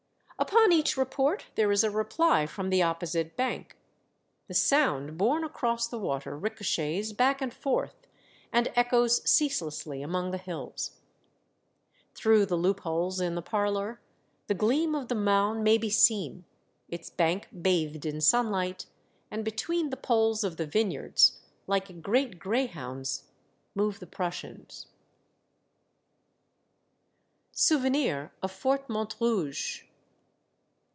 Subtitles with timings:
[0.41, 3.77] Upon each report, there is a reply from the opposite bank.
[4.47, 8.07] The sound borne across the water ricochets back and forth,
[8.51, 10.99] and echoes ceaselessly among the hills.
[12.15, 14.01] Through the loopholes in the parlor,
[14.47, 16.43] the gleam of the Marne may be seen,
[16.89, 18.87] its bank bathed in sun light,
[19.29, 23.25] and between the poles of the vineyards, like great greyhounds,
[23.75, 24.73] move the Prussian i.
[27.51, 29.87] SOUVENIR OF FORT MONTROUGE.